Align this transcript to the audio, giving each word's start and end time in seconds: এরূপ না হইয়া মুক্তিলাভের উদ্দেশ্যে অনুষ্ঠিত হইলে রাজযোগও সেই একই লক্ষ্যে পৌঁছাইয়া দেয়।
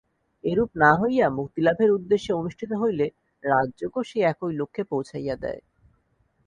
এরূপ 0.43 0.69
না 0.75 0.91
হইয়া 1.01 1.27
মুক্তিলাভের 1.37 1.89
উদ্দেশ্যে 1.91 2.31
অনুষ্ঠিত 2.33 2.71
হইলে 2.73 3.05
রাজযোগও 3.43 4.01
সেই 4.03 4.23
একই 4.23 4.51
লক্ষ্যে 4.59 4.83
পৌঁছাইয়া 4.83 5.35
দেয়। 5.35 5.61